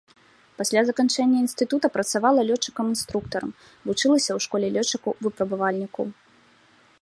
Пасля 0.59 0.81
заканчэння 0.85 1.37
інстытута 1.41 1.91
працавала 1.97 2.45
лётчыкам-інструктарам, 2.49 3.51
вучылася 3.87 4.31
ў 4.33 4.39
школе 4.47 4.67
лётчыкаў-выпрабавальнікаў. 4.79 6.05